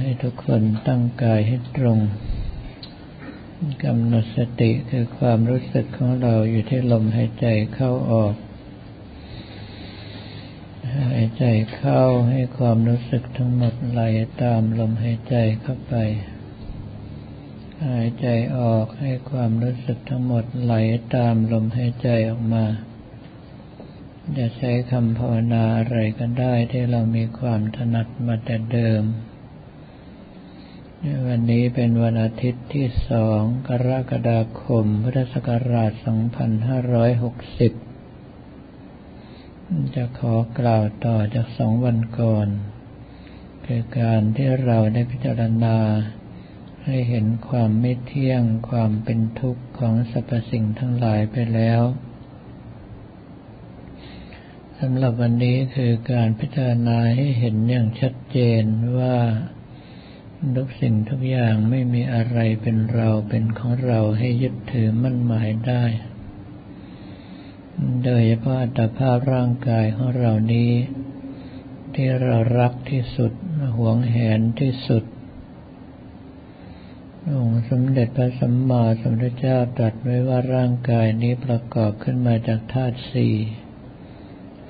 [0.00, 1.98] ให้ทุกคนตั้งกายให้ตรง
[3.84, 8.34] กำหนดสติคือความรู้สึกของเราอยู่ที่ลมหายใจเข้าออก
[11.16, 11.44] หายใจ
[11.76, 14.02] เข้าให้ความรู้สึกทั้งหมดไหล
[14.42, 15.94] ตามลมหายใจเข้าไป
[17.86, 18.26] หายใจ
[18.58, 20.74] ออกให้ความรู้สึกทั้งหมดไหล
[21.14, 22.64] ตามลมหายใจออกมา
[24.38, 29.04] จะใช้คำภาวนาอะไรก็ได้ที่เรามีความถนัดมาแต่เดิม
[31.26, 36.02] วันนี้เป็นวันอาทิตย์ที่สองกรกฎาคม พุทธศักราช 2560
[39.94, 42.48] จะขอกล่าวต่อจากสองวันก่อน
[43.66, 45.78] คือการที่เราได้พิจารณา
[46.84, 51.82] ให้เห็นความไม่เที่ยงความเป็นทุกข์ของสรรพสิ่งทั้งหลายไปแล้ว
[54.78, 58.64] สำหรับวันนี้คือการพิจารณาให้เห็นอย่างชัดเจน
[58.98, 59.16] ว่า
[60.56, 65.84] ทุกสิ่งทุกอย่างไม่มีอะไรเป็นเราเป็นของเราให้ยึดถือมั่นหมายได้
[68.04, 70.72] โดยเฉพาะอัตภาพร่างกายของเรานี้
[71.94, 73.32] ที่เรารักที่สุด
[73.76, 75.04] หวงแหนที่สุด
[77.32, 83.34] องค์สมเด็จพระสัมมาสัมพุทธเจ้าตรัสไว้ว่าร่างกายนี้ประกอบขึ้นมาจากธาตุสี่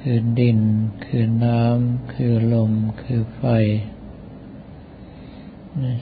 [0.01, 0.61] คือดิน
[1.07, 3.45] คือน้ำ คือลม คือไฟ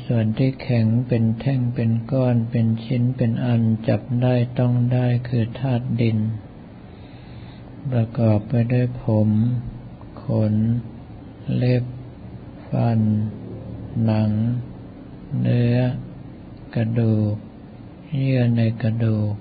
[0.06, 6.18] ส่วนที่แข็งเป็นแท่งเป็นก้อนเป็นชิ้นเป็นอันจับได้ต้องได้คือธาตุดิน
[7.92, 9.28] ประกอบไปด้วยผม
[10.22, 10.54] ขน
[11.56, 11.84] เล็บ
[12.68, 13.00] ฟัน
[14.04, 14.30] หนัง
[15.40, 15.76] เนื้อ
[16.74, 17.34] กระดูก
[18.14, 19.34] เยื่อในกระดูก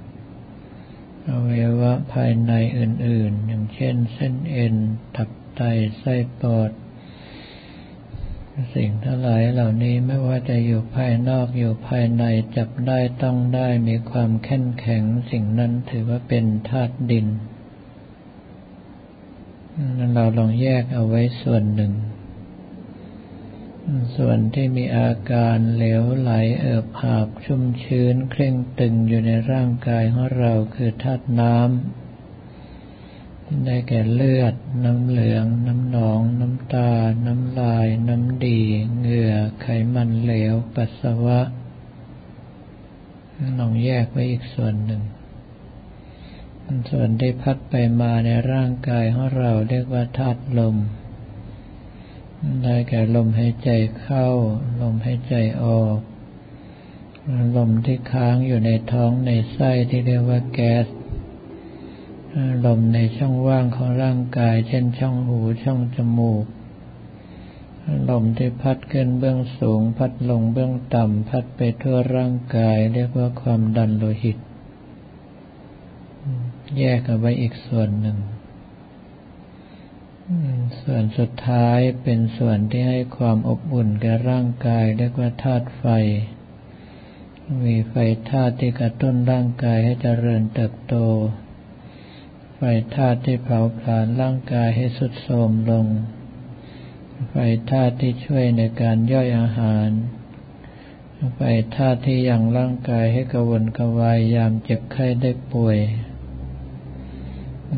[1.27, 4.75] อวัยวะภายในอื่นๆ อย่างเช่นเส้นเอ็น
[5.15, 5.61] ตับไต
[5.99, 6.71] ไส้ปอด
[8.75, 12.23] สิ่งทั้งหลายเหล่านี้ไม่ว่าจะอยู่ภายนอกอยู่ภายใน
[12.55, 17.27] จับได้ต้องได้มีความแข็งแข็ง สิ่งนั้นถือว่าเป็นธาตุดิน
[20.13, 21.93] เราลองแยกเอาไว้ส่วนหนึ่ง
[24.15, 26.31] ส่วนที่มีอาการเหลวไหล
[26.61, 32.04] เอิบหาบชุ่มชื้น เคร่งตึงอยู่ในร่างกายของเราคือธาตุน้ำ
[33.65, 36.91] ได้แก่เลือด น้ำเหลือง น้ำหนอง น้ำตา
[37.25, 38.59] น้ำลาย น้ำดี
[38.99, 41.39] เหงื่อ ไขมันเหลว ปัสสาวะ
[43.59, 45.01] ลองแยกไว้อีกส่วนหนึ่ง
[46.89, 50.75] ส่วนที่พัดไปมาในร่างกายของเราเรียกว่าธาตุลม
[52.63, 53.69] ได้แก่ลมหายใจ
[53.99, 54.27] เข้า
[54.81, 55.99] ลมหายใจออก
[57.57, 60.85] ลมที่ค้างอยู่ในท้องในไส้ที่เรียกว่าแก๊ส
[62.65, 66.45] ลมในช่องว่างของร่างกาย เช่นช่องหูช่องจมูก
[68.09, 74.37] ลมที่พัดขึ้นเบื้องสูง พัดลงเบื้องต่ำ พัดไปทั่วร่างกาย เรียกว่าความดันโลหิต
[76.77, 78.17] แยกเอาไว้อีกส่วนหนึ่ง
[80.81, 85.85] ส่วนสุดท้ายเป็นส่วนที่ให้ความอบอุ่นแก่ร่างกาย เรียกว่าธาตุไฟ
[87.65, 87.93] มีไฟ
[88.29, 90.95] ธาตุที่กระตุ้นร่างกายให้เจริญเติบโต
[92.59, 92.63] ไฟ
[92.95, 95.85] ธาตุที่เผาผลาญร่างกายให้สุดโทรมลง
[97.29, 97.35] ไฟ
[97.71, 99.89] ธาตุที่ช่วยในการย่อยอาหาร
[101.35, 101.41] ไฟ
[101.75, 105.77] ธาตุที่ยังร่างกายให้กระวนกระวายยามเจ็บไข้ได้ป่วย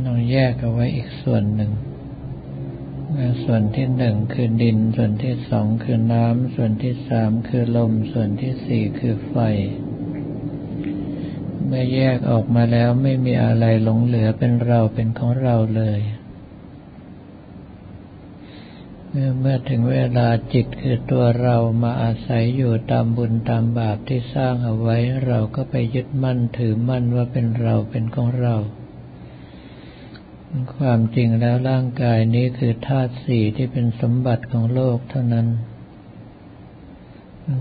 [0.06, 1.72] ต้องแยกเอาไว้อีกส่วนหนึ่ง
[3.44, 9.36] ส่วนที่หนึ่งคือดิน ส่วนที่สองคือน้ำ ส่วนที่สามคือลม ส่วนที่สี่คือไฟ
[11.68, 16.00] เมื่อแยกออกมาแล้วไม่มีอะไรหลงเหลือเป็นเราเป็นของเราเลย
[19.40, 28.56] เมื่อถึงเวลาจิตคือตัวเรามาอาศัยอยู่ตามบุญตามบาปที่สร้างเอาไว้ เราก็ไปยึดมั่นถือมั่นว่าเป็นเราเป็นของเรา
[30.76, 35.48] ความจริงแล้วร่างกายนี้คือธาตุสี่ที่เป็นสมบัติของโลกเท่านั้น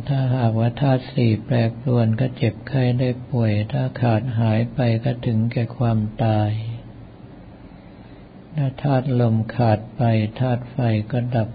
[0.09, 6.50] ถ้าหากว่าธาตุสี่แปรปรวนก็เจ็บไข้ได้ป่วย ถ้าขาดหายไปก็ถึงแก่ความตาย
[8.55, 10.03] ถ้าธาตุลมขาดไป
[10.41, 10.77] ธาตุไฟ
[11.12, 11.49] ก็ดับ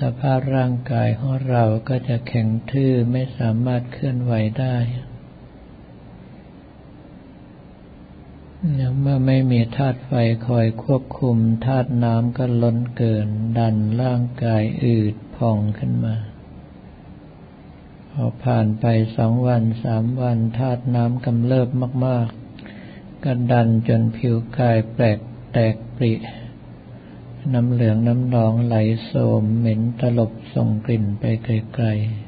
[0.00, 4.76] สภาพร่างกายของเราก็จะแข็งทื่อไม่สามารถเคลื่อนไหวได้
[8.66, 10.12] เมื่อไม่มีธาตุไฟ
[10.46, 13.28] คอยควบคุมธาตุน้ำก็ล้นเกิน
[13.58, 16.16] ดันร่างกายอืดพองขึ้นมา
[18.10, 18.84] พอผ่านไป
[19.16, 21.68] สองวันสามวันธาตุน้ำกำเริบ
[22.06, 22.28] มาก
[22.76, 25.18] ๆ ก็ดันจนผิวกายแปลก
[25.52, 26.12] แตกปริ
[27.54, 32.27] น้ำเหลืองน้ำหนองไหลโสมเหม็นตลบส่งกลิ่นไปไกลๆ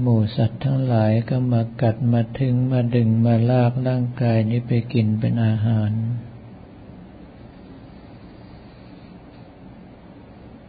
[0.00, 5.92] หมูสัตว์ทั้งหลายก็มากัดมาถึงมาดึงมาลากร่างกายนี้ไปกินเป็นอาหาร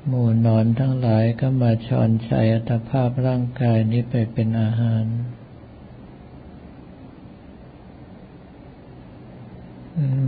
[0.08, 5.06] หมูนอนทั้งหลายก็มาชอนชัยอัตภาพร่างกายนี้ไปเป็นอาหาร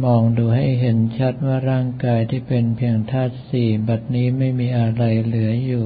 [0.04, 5.86] มองดูให้เห็นชัดว่าร่างกายที่เป็นเพียงธาตุสี่บัดนี้ไม่มีอะไรเหลืออยู่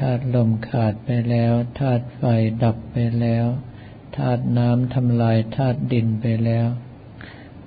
[0.00, 2.22] ธาตุลมขาดไปแล้วธาตุไฟ
[2.62, 3.46] ดับไปแล้ว
[4.16, 6.68] ธาตุน้ำทำลายธาตุดินไปแล้ว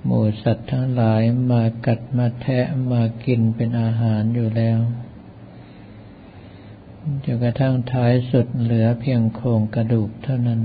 [0.04, 4.78] หมูสัตว์ทั้งหลายมากัดมาแทะมากินเป็นอาหารอยู่แล้ว
[7.24, 10.62] จนกระทั่งท้ายสุดเหลือเพียงโครงกระดูกเท่านั้น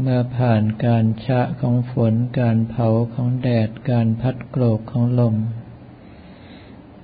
[0.00, 5.34] เมื่อผ่านการชะของฝนการเผาของแดดการพัดโกรกของลม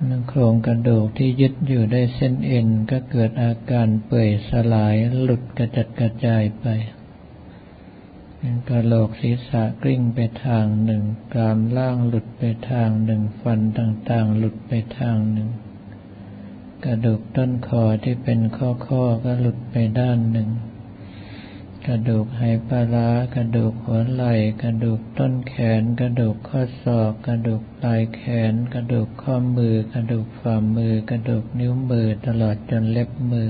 [0.05, 6.65] นังโครงกระดูกที่ยึดอยู่ได้เส้นเอ็นก็เกิดอาการเปื่อยสลายหลุดกระจัดกระจายไป
[8.69, 11.03] กระโหลกศีรษะกลิ้งไปทางหนึ่ง
[11.33, 15.49] กรามล่างหลุดไปทางหนึ่ง ฟันต่างๆ หลุดไปทางหนึ่ง
[16.83, 20.49] กระดูกต้นคอที่เป็นข้อๆก็หลุดไปด้านหนึ่ง
[21.91, 33.49] กระดูกไหปลา กระดูกหัวไหล่ กระดูกต้นแขน กระดูกข้อศอก กระดูกปลายแขน กระดูกข้อมือ กระดูกฝ่ามือ กระดูกนิ้วมือตลอดจนเล็บมือ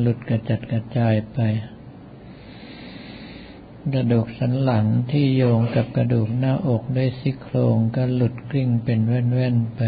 [0.00, 1.38] หลุดกระจัดกระจายไป
[3.94, 9.82] กระดูกสันหลังที่โยงกับกระดูกหน้าอกด้วยซี่โครงก็หลุดกลิ้งเป็นแว่นๆไป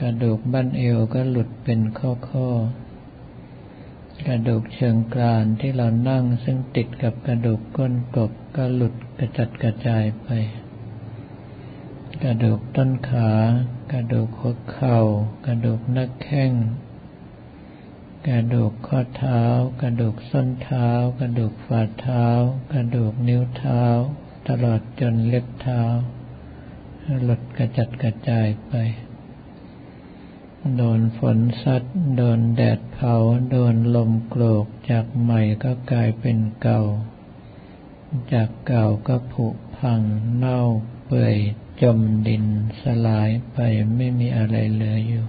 [0.00, 2.81] กระดูกบั้นเอวก็หลุดเป็นข้อๆ
[4.26, 10.28] กระดูกเชิงกรานที่เรานั่งซึ่งติดกับกระดูกก้นกบก็หลุดกระจัดกระจายไป
[12.22, 13.30] กระดูกต้นขา
[13.92, 14.98] กระดูกหัวเข่า
[15.46, 16.52] กระดูกนักแข้ง
[18.28, 19.42] กระดูกข้อเท้า
[19.82, 20.88] กระดูกส้นเท้า
[21.20, 22.26] กระดูกฝ่าเท้า
[22.72, 23.82] กระดูกนิ้วเท้า
[24.48, 25.82] ตลอดจนเล็บเท้า
[27.24, 28.72] หลุดกระจัดกระจายไป
[30.76, 31.82] โดนฝนซัด
[32.16, 33.14] โดนแดดเผา
[33.50, 36.82] โดนลมโกรก จากใหม่ก็กลายเป็นเก่า
[38.32, 40.00] จากเก่าก็ผุพัง
[40.36, 40.60] เน่า
[41.04, 41.36] เปื่อย
[41.82, 41.98] จม
[42.28, 42.44] ดิน
[42.82, 43.58] สลายไป
[43.96, 45.26] ไม่มีอะไรเหลืออยู่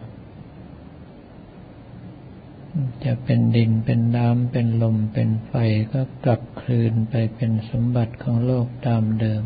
[3.03, 5.53] จะเป็นดินเป็นน้ำเป็นลมเป็นไฟ
[5.93, 9.43] ก็กลับคืนไปเป็นสมบัติของโลกตามเดิม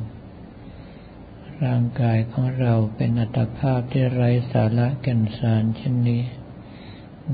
[1.65, 6.23] ร่างกายของเราเป็นอัตภาพที่ไร้สาระแก่นสารเช่นนี้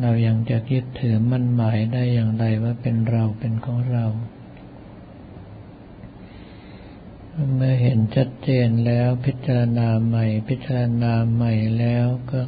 [0.02, 4.06] เรายังจะยึดถือมั่นหมายได้อย่างไรว่าเป็นเราเป็นของเรา
[7.56, 12.42] เมื่อเห็นชัดเจนแล้วพิจารณาใหม่ พิจารณาใหม่แล้วก็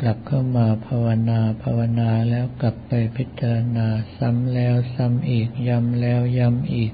[0.00, 3.86] กลับเข้ามาภาวนาภาวนาแล้วกลับไปพิจารณา
[4.16, 6.92] ซ้ำแล้วซ้ำอีกย้ำแล้วย้ำอีก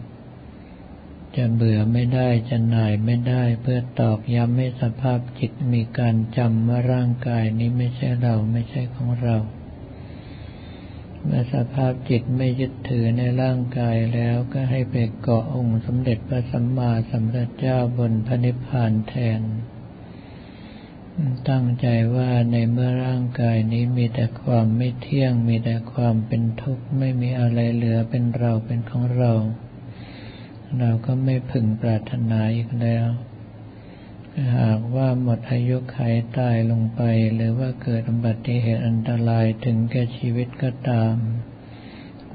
[1.37, 9.37] จะเบื่อไม่ได้จะหน่ายไม่ได้ เพื่อตอกย้ำให้สภาพจิตมีการจำว่าร่างกายนี้ไม่ใช่เราไม่ใช่ของเรา
[11.25, 19.43] เมื่อสภาพจิตไม่ยึดถือในร่างกายแล้วก็ให้ไปเกาะองค์สมเด็จพระสัมมาสัมพุทธเจ้าบนพระนิพพานแทน
[21.51, 29.33] ตั้งใจว่าในเมื่อร่างกายนี้มีแต่ความไม่เที่ยง มีแต่ความเป็นทุกข์ไม่มีอะไรเหลือเป็นเราเป็นของเรา
[30.79, 33.09] เราก็ไม่พึงปรารถนาอีกแล้ว
[34.59, 37.03] หากว่าหมดอายุขัยตายลงไป
[37.35, 41.15] หรือว่าเกิดอุบัติเหตุอันตรายถึงแก่ชีวิตก็ตาม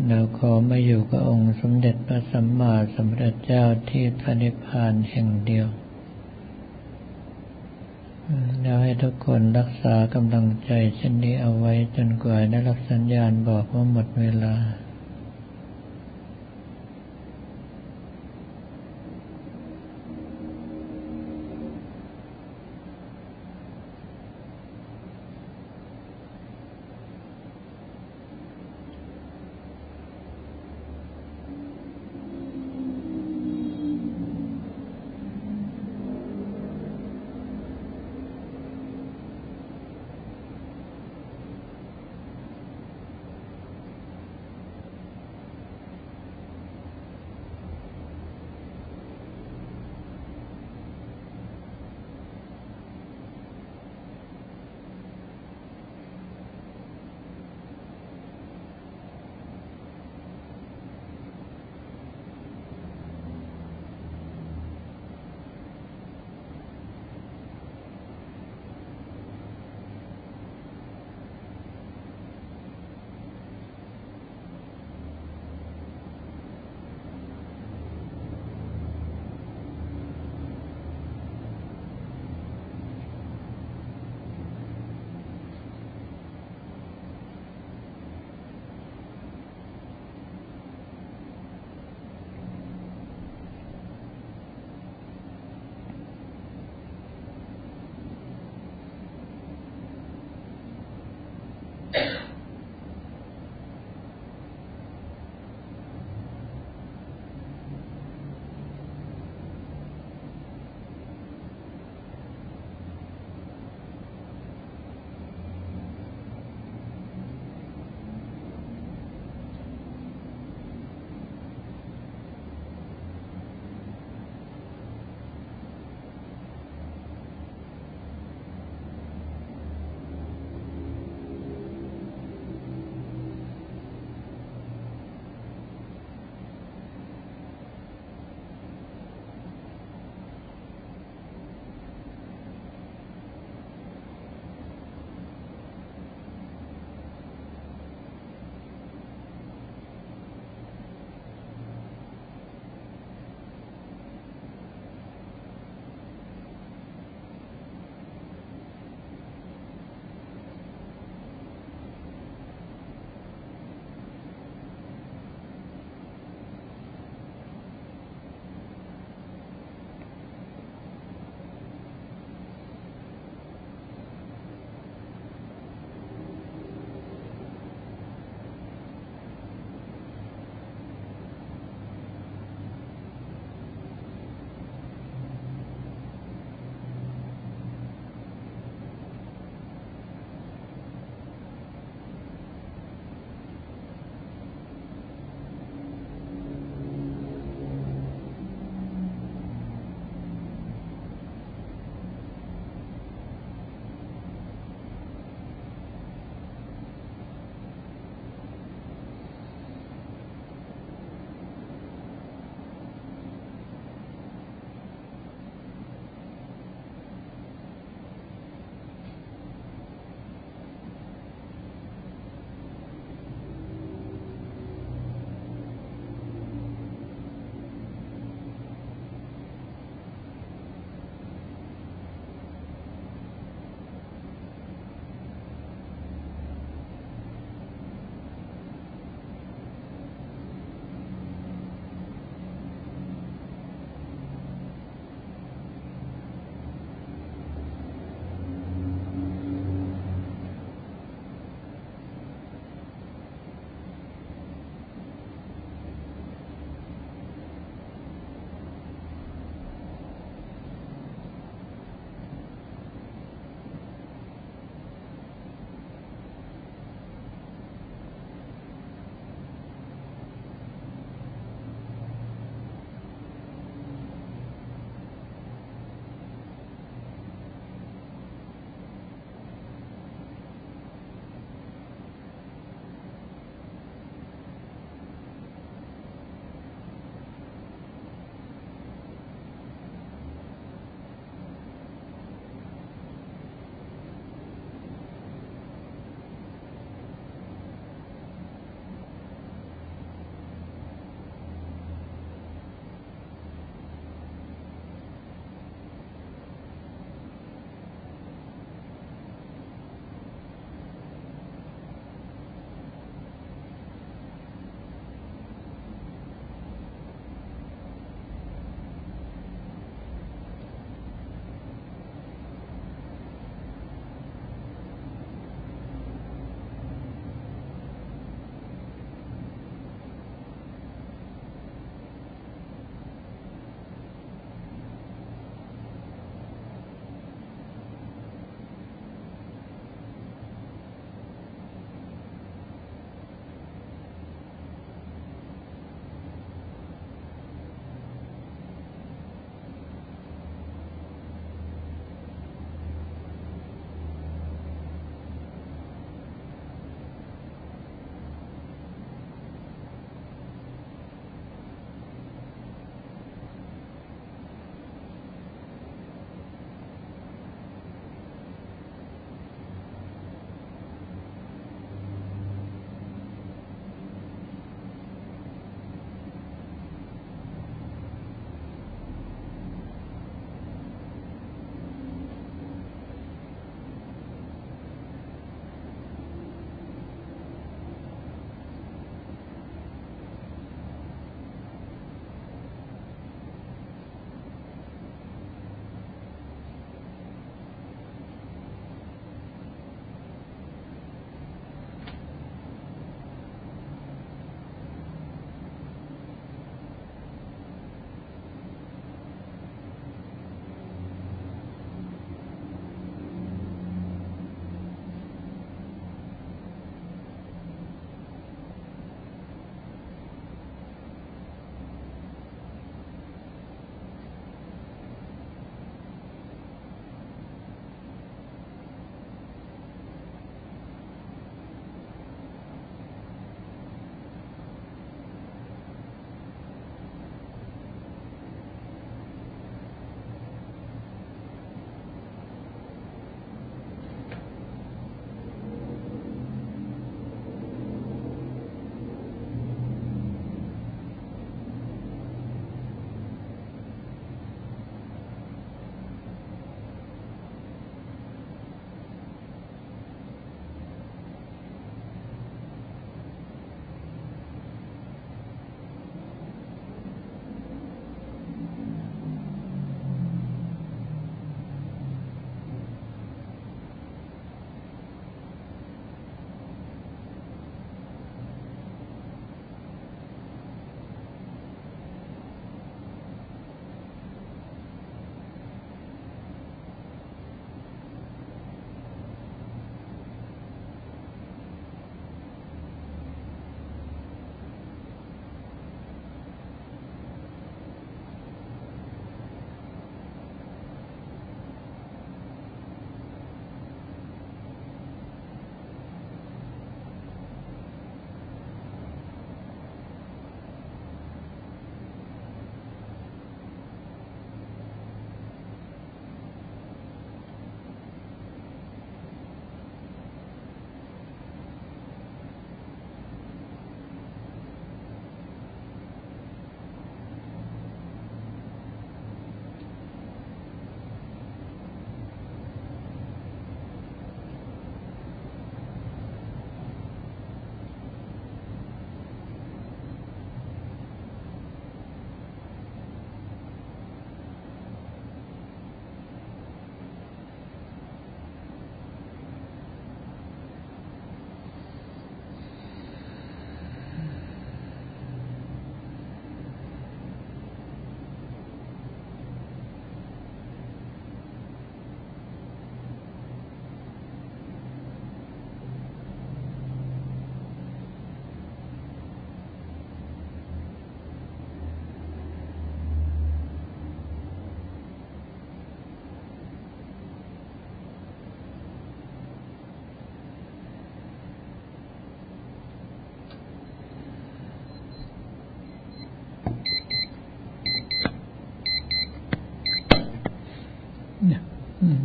[0.07, 5.67] เราขอมาอยู่กับองค์สมเด็จพระสัมมาสัมพุทธเจ้าที่พระนิพพานแห่งเดียว
[8.61, 14.55] แล้วให้ทุกคนรักษากำลังใจเช่นนี้เอาไว้จนกว่าได้รับสัญญาณบอกว่าหมดเวลา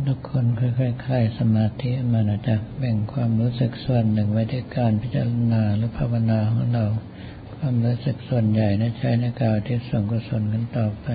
[0.07, 6.85] ทุกคนค่อยๆคลายสมาธิมานะจ๊ะแบ่งความรู้สึกส่วนหนึ่งไว้ในการพิจารณาหรือภาวนาของเรา
[7.55, 11.07] ความรู้สึกส่วนใหญ่นะใช้ในการที่ส่งกุศลกันต่อไป